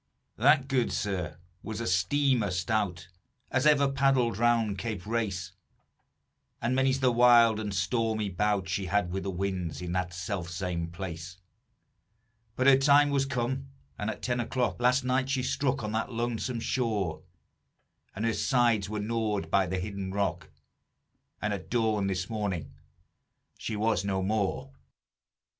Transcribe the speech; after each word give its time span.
"That, 0.35 0.67
good 0.67 0.91
sir, 0.91 1.37
was 1.61 1.79
a 1.79 1.85
steamer 1.85 2.49
stout 2.49 3.07
As 3.51 3.67
ever 3.67 3.87
paddled 3.87 4.39
around 4.39 4.79
Cape 4.79 5.05
Race; 5.05 5.51
And 6.59 6.75
many's 6.75 7.01
the 7.01 7.11
wild 7.11 7.59
and 7.59 7.71
stormy 7.71 8.27
bout 8.27 8.67
She 8.67 8.87
had 8.87 9.11
with 9.11 9.21
the 9.21 9.29
winds, 9.29 9.79
in 9.79 9.91
that 9.91 10.11
self 10.11 10.49
same 10.49 10.87
place; 10.89 11.37
But 12.55 12.65
her 12.65 12.77
time 12.77 13.11
was 13.11 13.27
come; 13.27 13.67
and 13.95 14.09
at 14.09 14.23
ten 14.23 14.39
o'clock 14.39 14.79
Last 14.81 15.03
night 15.03 15.29
she 15.29 15.43
struck 15.43 15.83
on 15.83 15.91
that 15.91 16.11
lonesome 16.11 16.61
shore; 16.61 17.21
And 18.15 18.25
her 18.25 18.33
sides 18.33 18.89
were 18.89 18.99
gnawed 19.01 19.51
by 19.51 19.67
the 19.67 19.77
hidden 19.79 20.11
rock, 20.11 20.49
And 21.43 21.53
at 21.53 21.69
dawn 21.69 22.07
this 22.07 22.27
morning 22.27 22.73
she 23.55 23.75
was 23.75 24.03
no 24.03 24.23
more." 24.23 24.73